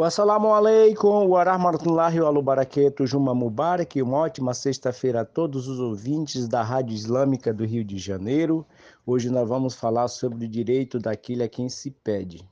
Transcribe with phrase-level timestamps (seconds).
[0.00, 3.04] Assalamu alaikum wa rahmatullahi wa barakatuh.
[3.04, 3.96] Juma Mubarak.
[3.96, 8.64] Uma ótima sexta-feira a todos os ouvintes da Rádio Islâmica do Rio de Janeiro.
[9.04, 12.48] Hoje nós vamos falar sobre o direito daquele a quem se pede.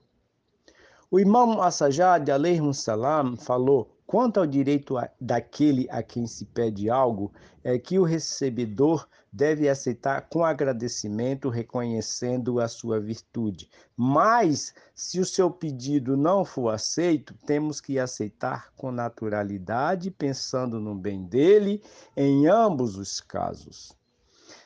[1.08, 7.30] O imam Assajad, alayhi salam, falou Quanto ao direito daquele a quem se pede algo,
[7.62, 13.68] é que o recebedor deve aceitar com agradecimento, reconhecendo a sua virtude.
[13.94, 20.94] Mas, se o seu pedido não for aceito, temos que aceitar com naturalidade, pensando no
[20.94, 21.82] bem dele,
[22.16, 23.92] em ambos os casos.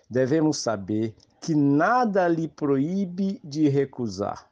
[0.08, 4.48] Devemos saber que nada lhe proíbe de recusar.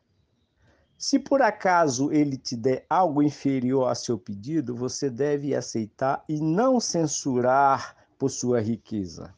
[0.99, 6.41] Se por acaso ele te der algo inferior a seu pedido, você deve aceitar e
[6.41, 9.33] não censurar por sua riqueza.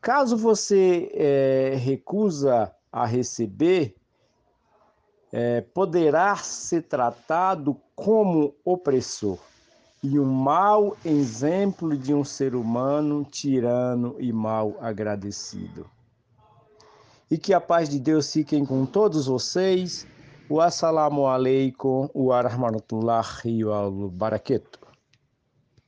[0.00, 3.94] Caso você é, recusa a receber,
[5.32, 9.38] é, poderá ser tratado como opressor
[10.02, 15.88] e um mau exemplo de um ser humano tirano e mal agradecido.
[17.30, 20.06] E que a paz de Deus fiquem com todos vocês
[20.46, 24.85] Wassalamu alaikum warahmatullahi wabarakatuh.